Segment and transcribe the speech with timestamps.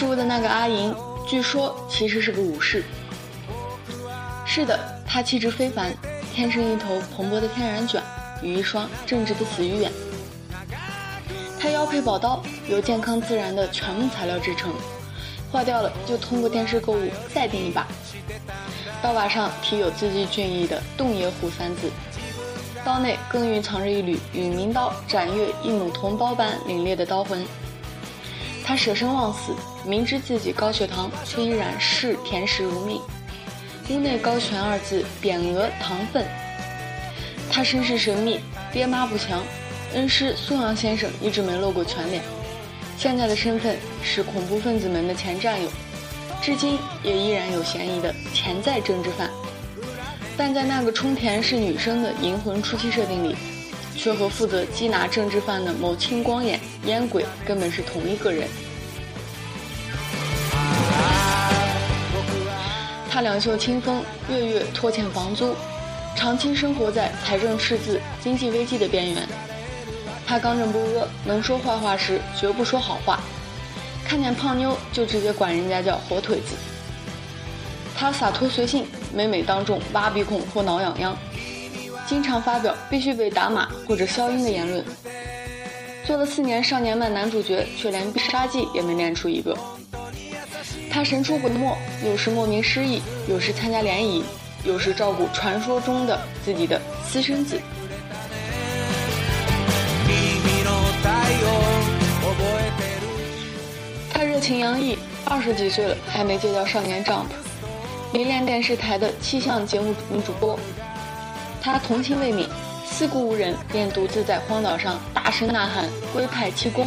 [0.00, 0.94] 万事屋的那个阿银，
[1.26, 2.82] 据说其实是个武士。
[4.46, 5.94] 是的，他气质非凡，
[6.32, 8.02] 天生一头蓬勃的天然卷
[8.42, 9.92] 与一双正直的死鱼眼。
[11.58, 14.72] 他腰配宝刀，由健康自然的全木材料制成，
[15.52, 17.02] 坏掉了就通过电视购物
[17.34, 17.86] 再订一把。
[19.02, 21.90] 刀把上题有字迹俊逸的“洞爷虎”三字，
[22.82, 27.44] 刀内更蕴藏着一缕与名刀斩月一弩同胞般凛冽的刀魂。
[28.64, 29.52] 他舍生忘死，
[29.86, 33.00] 明知自己高血糖，却依然视甜食如命。
[33.88, 36.24] 屋内高悬二字，匾额糖分。
[37.50, 38.40] 他身世神秘，
[38.72, 39.42] 爹妈不详，
[39.94, 42.22] 恩师苏阳先生一直没露过全脸。
[42.96, 45.68] 现在的身份是恐怖分子们的前战友，
[46.40, 49.28] 至今也依然有嫌疑的潜在政治犯。
[50.36, 53.34] 但在那个冲田是女生的银魂初期设定里，
[53.96, 58.46] 却和负责缉拿政治犯的某青光眼烟鬼根本是同一个人。
[63.20, 65.54] 他两袖清风，月月拖欠房租，
[66.16, 69.28] 长期生活在财政赤字、经济危机的边缘。
[70.26, 73.20] 他刚正不阿，能说坏话时绝不说好话，
[74.06, 76.54] 看见胖妞就直接管人家叫火腿子。
[77.94, 81.14] 他洒脱随性，每每当众挖鼻孔或挠痒痒，
[82.06, 84.82] 经常发表必须被打码或者消音的言论。
[86.06, 89.54] 做了四年少年漫男主角，却连必杀技也没练出一个。
[90.92, 91.72] 他神出鬼没，
[92.04, 94.24] 有时莫名失忆，有时参加联谊，
[94.64, 97.60] 有时照顾传说中的自己的私生子。
[104.12, 107.26] 他热情洋溢，二十几岁了还没戒掉少年 Jump，
[108.12, 110.58] 迷恋电视台的气象节目女主播。
[111.62, 112.46] 他童心未泯，
[112.84, 116.84] 四顾无人，便独自在荒岛上大声呐喊，龟派气功，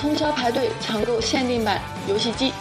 [0.00, 2.52] 通宵排队抢购限定版游戏机。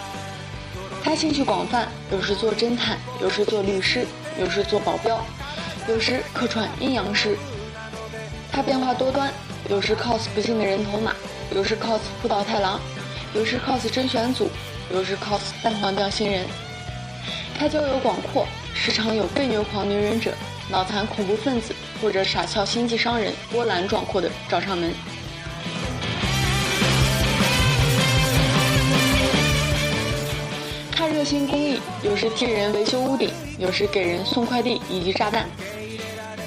[1.05, 4.07] 他兴趣广泛，有时做侦探，有时做律师，
[4.39, 5.23] 有时做保镖，
[5.87, 7.37] 有时客串阴阳师。
[8.51, 9.31] 他变化多端，
[9.69, 11.13] 有时 cos 不幸的人头马，
[11.53, 12.81] 有时 cos 富岛太郎，
[13.35, 14.49] 有时 cos 甄选组，
[14.91, 16.43] 有时 cos 蛋黄酱新人。
[17.55, 20.33] 他交友广阔，时常有被虐狂女忍者、
[20.71, 24.91] 脑残恐怖分子或者傻笑星际商人波澜壮阔的找上门。
[32.25, 35.47] 时替人维修屋顶，有时给人送快递以及炸弹，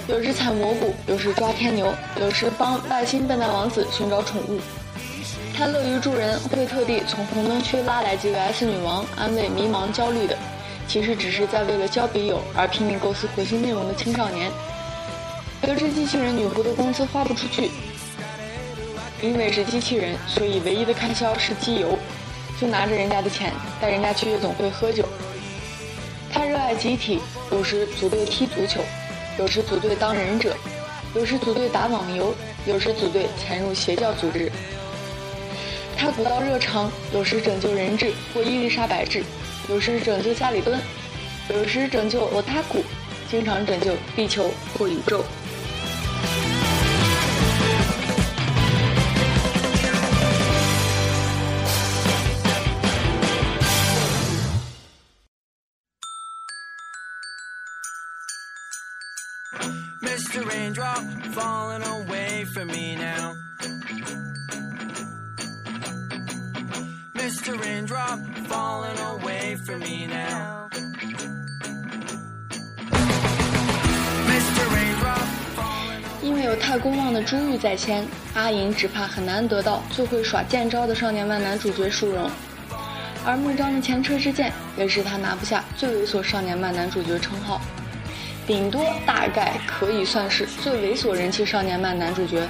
[0.08, 4.58] 有时采蘑菇，有时抓天牛，有时帮外星笨蛋王子寻找宠物。
[5.56, 10.36] 他乐于助人，会特地从红灯区拉来几个 S 女王，安慰迷茫焦虑的，
[10.88, 14.50] 其实只是在为了交笔友而拼命构思火星内容的青少年。
[15.60, 17.70] 得知机器人女仆的工资花不出去，
[19.22, 21.96] 因为是机器人，所以唯一的开销是机油。
[22.60, 25.08] 就拿着人家的钱带人家去夜总会喝酒。
[26.32, 28.80] 他热爱集体，有时组队踢足球，
[29.38, 30.54] 有时组队当忍者，
[31.14, 32.34] 有时组队打网游，
[32.66, 34.50] 有时组队潜入邪教组织。
[35.96, 39.24] 他古道热肠，有时拯救人质或伊丽莎白质，
[39.68, 40.78] 有时拯救加里敦，
[41.48, 42.84] 有时拯救罗塔古，
[43.30, 45.24] 经常拯救地球或宇宙。
[60.98, 63.34] Out, falling away from me now.
[67.14, 67.59] Mr.
[67.60, 70.69] Raindrop falling away from me now.
[74.26, 74.64] Mr.
[74.75, 75.26] Raindrop
[75.56, 82.31] falling 因为有太公望的珠玉在先，阿银只怕很难得到最会耍剑招的少年漫男主角殊荣。
[83.25, 87.61] 而木章的前车之鉴，也是他拿不下最猥琐少年漫男主角称号。
[88.48, 92.48] 顶多大概可以算是最猥琐人气少年漫男主角，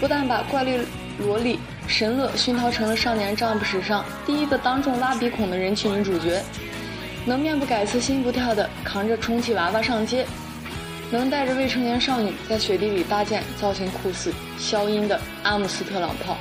[0.00, 0.80] 不但把怪力
[1.18, 6.42] 萝莉神乐熏陶成了少年 Jump 史上第一个当众挖鼻孔的人气女主角，
[7.26, 10.26] 能面不改色心不跳的扛着充气娃娃上街，
[11.10, 16.38] 能带着未成年少女在雪地里搭建造型酷似消音的阿姆斯特朗炮，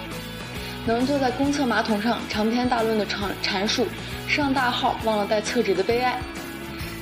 [0.85, 3.85] 能坐在公厕马桶上长篇大论的阐阐述
[4.29, 6.17] 上大号忘了带厕纸的悲哀。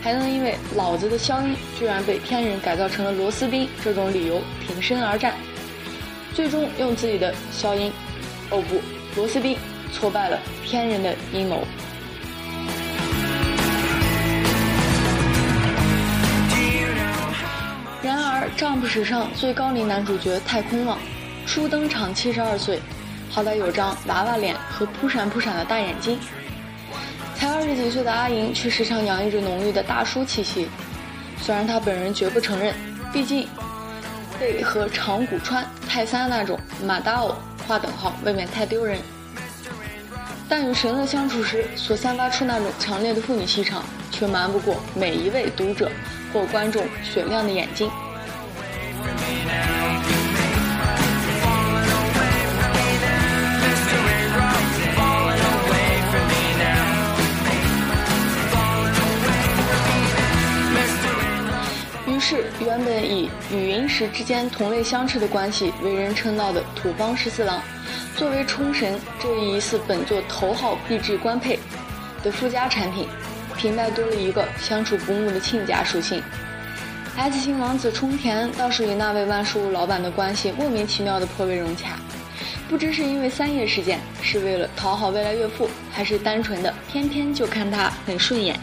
[0.01, 5.33] 还能因为老子的消音居然被天人改造成了螺丝钉这种理由挺身而战，
[6.33, 7.91] 最终用自己的消音，
[8.49, 8.81] 哦不，
[9.19, 9.57] 螺丝钉
[9.91, 11.63] 挫败了天人的阴谋。
[18.01, 20.97] 然而，Jump 史上最高龄男主角太空望，
[21.45, 22.79] 初登场七十二岁，
[23.29, 26.17] 好歹有张娃娃脸和扑闪扑闪的大眼睛。
[27.59, 30.69] 二十几岁的阿银却时常洋溢着浓郁的大叔气息，
[31.41, 32.73] 虽然他本人绝不承认，
[33.11, 33.45] 毕竟
[34.39, 37.35] 被和长谷川、泰三那种马大偶
[37.67, 38.97] 划等号，未免太丢人。
[40.47, 45.91] 但与神乐相处时所散发出那种强烈的妇女气场，却瞒不过每一位读者
[46.31, 47.91] 或观众雪亮的眼睛。
[62.29, 67.59] 是，原本以与云石之间同类相斥的关系为人称道的土方十四郎，
[68.15, 71.57] 作为冲绳这一疑似本作头号币制官配
[72.21, 73.07] 的附加产品，
[73.57, 76.21] 平白多了一个相处不睦的亲家属性。
[77.17, 81.97] S 型王子冲田倒是与那位万事屋老板的关系莫名其妙的颇为融洽，
[82.69, 88.55] 不知是因为三叶事件，是为了讨好未来岳父，还是单纯的偏偏就看他很顺眼。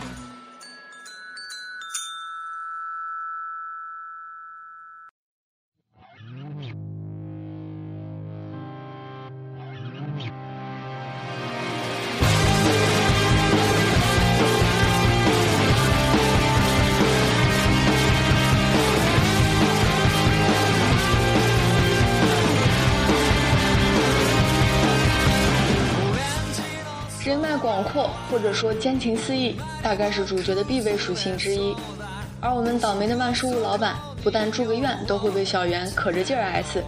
[28.56, 31.76] 说奸情四溢，大概是主角的必备属性之一。
[32.40, 36.82] 而我们倒霉的万事屋老板，不但住个院都会被小圆可着劲儿 S，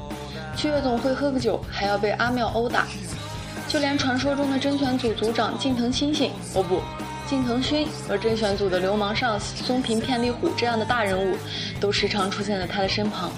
[0.56, 2.86] 去夜总会喝个酒还要被阿妙殴打，
[3.68, 6.80] 就连传说中的甄选组组长近藤星星，哦不，
[7.28, 11.36] 近藤勋和甄选组的流氓上司松平片利虎这样的大人物，
[11.78, 13.30] 都时常出现在他的身旁，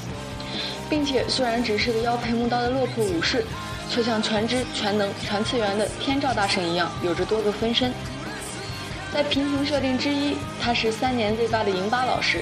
[0.88, 3.44] 并且虽然只是个腰佩木刀的落魄武士。
[3.92, 7.92] 却像全知全能全次元的天照大神一样，有着多个分身。
[9.12, 12.38] 在平行设定之一，他是三年 Z 八的银巴老师；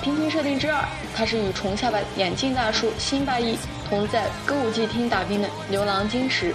[0.00, 0.84] 平行设定之二，
[1.14, 3.58] 他是与重下巴眼镜大叔辛巴一
[3.88, 6.54] 同在歌舞伎厅打拼的牛郎金石。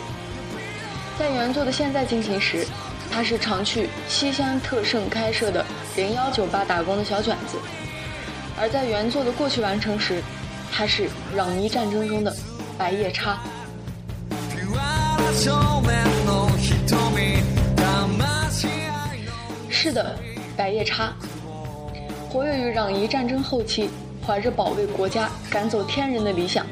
[1.19, 2.65] 在原作的现在进行时，
[3.11, 5.65] 他是常去西乡特盛开设的
[5.97, 7.57] 零幺酒吧打工的小卷子；
[8.57, 10.23] 而在原作的过去完成时，
[10.71, 12.33] 他是攘夷战争中的
[12.77, 13.37] 白夜叉。
[19.87, 20.17] 是的，
[20.57, 21.13] 白夜叉，
[22.29, 23.89] 活跃于攘夷战争后期，
[24.21, 26.65] 怀着保卫国家、赶走天人的理想，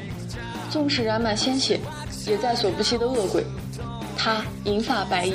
[0.68, 1.80] 纵使染满鲜血，
[2.26, 3.42] 也在所不惜的恶鬼。
[4.18, 5.34] 他银发白衣，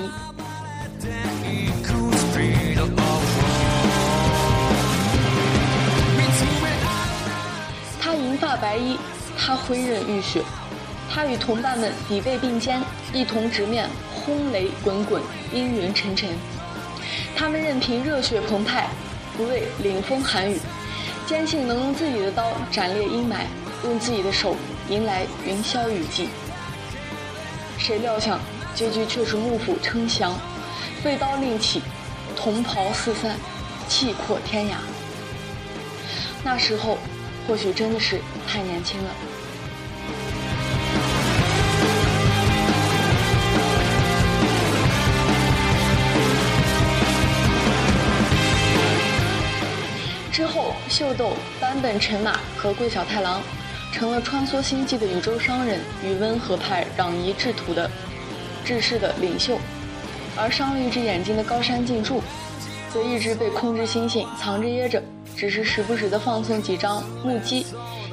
[7.99, 8.95] 他银发白衣，
[9.35, 10.43] 他挥刃浴血。
[11.09, 12.79] 他与同伴们抵背并肩，
[13.11, 15.19] 一同直面轰雷滚滚、
[15.51, 16.29] 阴云沉沉。
[17.35, 18.87] 他们任凭热血澎湃，
[19.35, 20.57] 不畏凛风寒雨，
[21.25, 23.45] 坚信能用自己的刀斩裂阴霾，
[23.83, 24.55] 用自己的手
[24.89, 26.27] 迎来云霄雨霁。
[27.77, 28.39] 谁料想，
[28.75, 30.33] 结局却是幕府称降，
[31.03, 31.81] 飞刀另起，
[32.35, 33.35] 同袍四散，
[33.87, 34.73] 气阔天涯。
[36.43, 36.97] 那时候，
[37.47, 39.09] 或许真的是太年轻了。
[51.71, 53.41] 坂本辰马和桂小太郎
[53.93, 57.89] 成了穿梭星际的宇宙商人与温和派攘夷制土的
[58.65, 59.57] 志士的领袖，
[60.35, 62.21] 而伤了一只眼睛的高山静助，
[62.91, 65.01] 则一直被控制星星藏着掖着，
[65.33, 67.65] 只是时不时的放送几张木屐、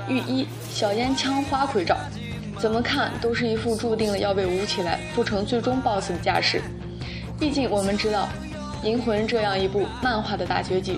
[0.06, 1.96] 御衣、小烟枪花魁照，
[2.60, 6.62] 怎么看都是一副注定了要被舞起来铸成最终 BOSS 的架势。
[7.40, 8.28] 毕竟我们知道，
[8.86, 10.96] 《银魂》这样一部漫画的大结局。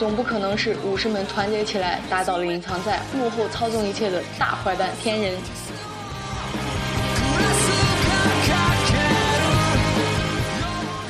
[0.00, 5.34] 总不可能是武士们团结起来打倒了隐藏在幕后操纵一切的大坏蛋天人。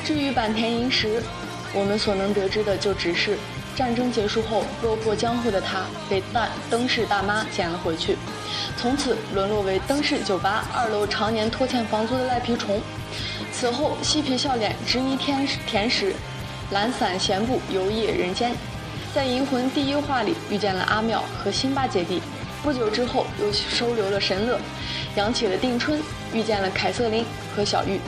[0.05, 1.23] 至于坂田银时，
[1.73, 3.39] 我们所能得知的就只是，
[3.77, 8.17] 战争结束后落魄江湖的他被大灯饰大妈捡了回去，
[8.77, 12.81] 从此沦落为灯饰酒吧二楼常年拖欠房租的赖皮虫。
[13.53, 16.13] 此后嬉皮笑脸执迷天甜食，
[16.73, 18.51] 懒散闲步游曳人间。
[19.13, 22.23] 在《银魂》第一话里遇见了阿妙和辛巴姐弟，
[22.63, 24.57] 不久之后又收留了神乐，
[25.17, 26.01] 养起了定春，
[26.33, 27.25] 遇见了凯瑟琳
[27.57, 27.99] 和小玉。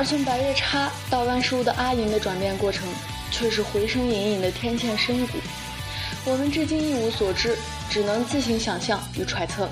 [0.00, 2.88] 而从白月叉到万事屋的阿银的转变过程，
[3.30, 5.36] 却是回声隐隐的天堑深谷。
[6.24, 7.54] 我们至今一无所知，
[7.90, 9.68] 只能自行想象与揣测。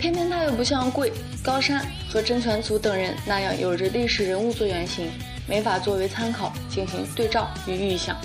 [0.00, 1.12] 偏偏他又不像贵、
[1.44, 5.08] 高山和真选祖等人那样有着历史人物做原型，
[5.46, 8.16] 没法作为参考进行对照与预想。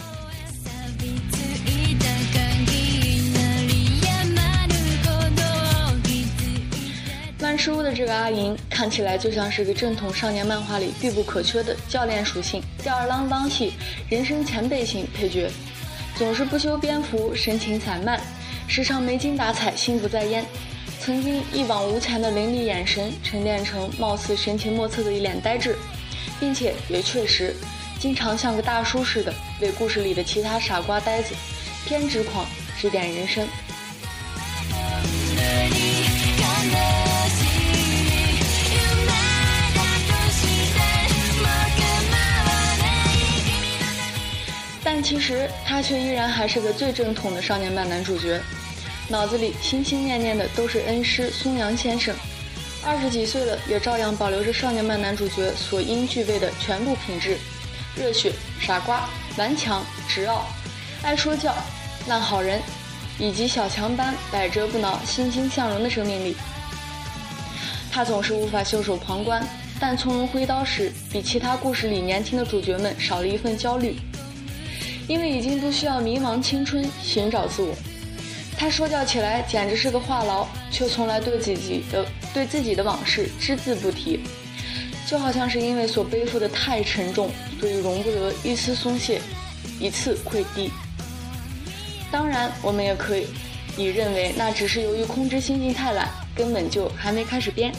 [7.55, 13.71] 万事屋的这个阿银看起来就像是个正统少年漫画里必不可缺的教练属性、吊儿郎当系
[14.09, 15.50] 人生前辈型配角，
[16.17, 18.19] 总是不修边幅，神情散漫，
[18.67, 20.43] 时常没精打采，心不在焉。
[21.00, 25.77] 曾经一往无前的凌厉眼神，沉淀成貌似神情莫测的一脸呆滞，
[26.41, 27.55] 并且也确实
[27.97, 31.33] 经常像个大叔似的为故事里的其他傻瓜呆子、
[31.85, 32.45] 偏执狂
[32.77, 33.47] 指点人生。
[44.86, 48.39] 但其实他却依然还是个最正统的少年漫男主角，
[49.10, 52.15] 脑子里心心念念的都是恩师松阳先生。
[52.86, 57.36] 二十几岁了，也照样保留着少年漫男主角所应具备的全部品质：
[57.96, 60.46] 热血、傻瓜、顽强、执傲、
[61.01, 61.51] 爱说教、
[62.08, 62.62] 烂好人，
[63.18, 66.38] 以及小强般百折不挠、欣欣向荣的生命力。
[67.92, 69.44] 他总是无法袖手旁观，
[69.80, 73.98] 但从容挥刀时，比其他故事里年轻的主角们少了一份焦虑。
[75.07, 77.75] 因为已经不需要迷茫青春寻找自我，
[78.57, 84.21] 他说教起来简直是个话痨，却从来对自己的对自己的往事只字不提，
[85.07, 89.21] 就好像是因为所背负的太沉重，所以容不得一丝松懈，
[89.79, 90.71] 一次溃堤。
[92.12, 93.27] 当然，我们也可以
[93.77, 97.71] 以认为那只是由于空之心境太懒，根本就还没开始编。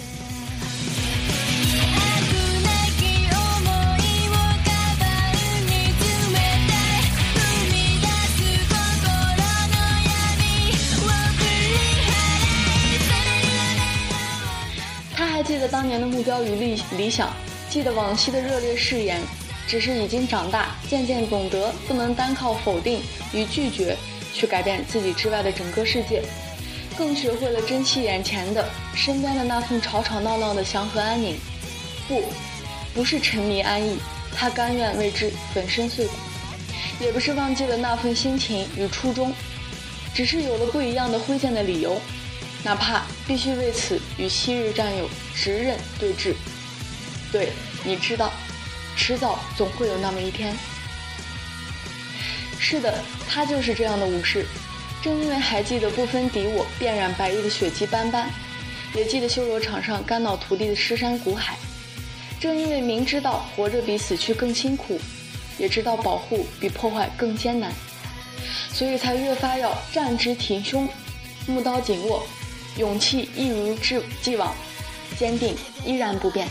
[16.96, 17.30] 理想，
[17.68, 19.20] 记得往昔的热烈誓言，
[19.66, 23.00] 只是已经长大，渐渐懂得不能单靠否定
[23.32, 23.96] 与拒绝
[24.32, 26.22] 去改变自己之外的整个世界，
[26.96, 31.36] 更学会了珍惜眼前的身边的那份吵吵闹闹的祥和安宁。
[32.08, 32.22] 不，
[32.94, 33.98] 不是沉迷安逸，
[34.34, 36.12] 他甘愿为之粉身碎骨；
[37.00, 39.32] 也不是忘记了那份心情与初衷，
[40.14, 42.00] 只是有了不一样的挥剑的理由。
[42.62, 46.34] 哪怕必须为此与昔日战友直刃对峙，
[47.36, 47.52] 对，
[47.84, 48.32] 你知道，
[48.96, 50.56] 迟早总会有那么一天。
[52.58, 54.46] 是的，他就是这样的武士。
[55.02, 58.30] 正因为还记得不分敌我、遍染白衣的血迹斑斑，
[58.94, 61.58] 也记得修罗场上肝脑涂地的尸山骨海。
[62.40, 64.98] 正因为明知道活着比死去更辛苦，
[65.58, 67.70] 也知道保护比破坏更艰难，
[68.72, 70.88] 所以才越发要站直挺胸，
[71.46, 72.26] 木刀紧握。
[72.78, 74.54] 勇气一如既既往，
[75.18, 76.48] 坚定依然不变。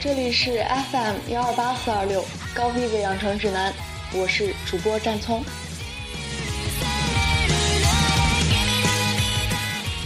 [0.00, 3.70] 这里是 FM 幺二八四二六高逼格养成指南，
[4.14, 5.44] 我是主播战聪。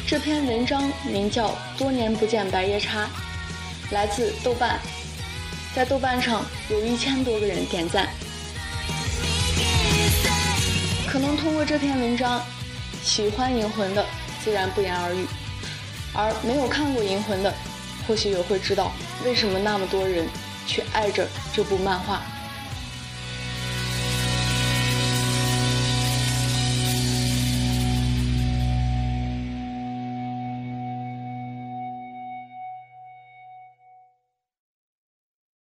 [0.09, 1.49] 这篇文章名叫
[1.79, 3.05] 《多年不见白夜叉》，
[3.93, 4.81] 来自豆瓣，
[5.75, 8.09] 在豆瓣上有一千多个人点赞。
[11.07, 12.43] 可能通过这篇文章，
[13.05, 14.05] 喜欢《银魂》的
[14.43, 15.27] 自然不言而喻，
[16.15, 17.53] 而没有看过《银魂》的，
[18.09, 18.91] 或许也会知道
[19.27, 20.27] 为什么那么多人
[20.67, 22.23] 去爱着这部漫画。